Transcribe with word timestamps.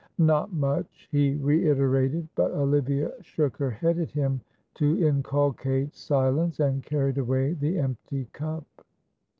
"Not 0.17 0.51
much," 0.51 1.07
he 1.11 1.35
reiterated; 1.35 2.27
but 2.33 2.49
Olivia 2.53 3.11
shook 3.21 3.57
her 3.57 3.69
head 3.69 3.99
at 3.99 4.09
him 4.09 4.41
to 4.73 4.97
inculcate 4.99 5.93
silence, 5.93 6.59
and 6.59 6.81
carried 6.81 7.19
away 7.19 7.53
the 7.53 7.77
empty 7.77 8.27
cup. 8.33 8.65